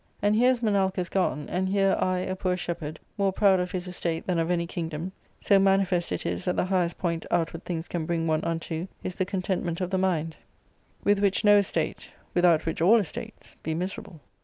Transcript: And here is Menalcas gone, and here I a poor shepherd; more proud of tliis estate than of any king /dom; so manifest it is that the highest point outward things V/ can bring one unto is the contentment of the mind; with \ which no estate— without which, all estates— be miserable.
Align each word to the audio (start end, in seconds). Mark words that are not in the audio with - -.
And 0.19 0.33
here 0.35 0.49
is 0.49 0.61
Menalcas 0.63 1.09
gone, 1.11 1.47
and 1.47 1.69
here 1.69 1.95
I 1.99 2.21
a 2.21 2.35
poor 2.35 2.57
shepherd; 2.57 2.99
more 3.19 3.31
proud 3.31 3.59
of 3.59 3.71
tliis 3.71 3.87
estate 3.87 4.25
than 4.25 4.39
of 4.39 4.49
any 4.49 4.65
king 4.65 4.89
/dom; 4.89 5.11
so 5.41 5.59
manifest 5.59 6.11
it 6.11 6.25
is 6.25 6.45
that 6.45 6.55
the 6.55 6.65
highest 6.65 6.97
point 6.97 7.23
outward 7.29 7.65
things 7.65 7.85
V/ 7.85 7.91
can 7.91 8.05
bring 8.07 8.25
one 8.25 8.43
unto 8.43 8.87
is 9.03 9.13
the 9.13 9.25
contentment 9.25 9.79
of 9.79 9.91
the 9.91 9.99
mind; 9.99 10.37
with 11.03 11.19
\ 11.19 11.19
which 11.21 11.43
no 11.43 11.57
estate— 11.57 12.09
without 12.33 12.65
which, 12.65 12.81
all 12.81 12.97
estates— 12.99 13.55
be 13.61 13.75
miserable. 13.75 14.19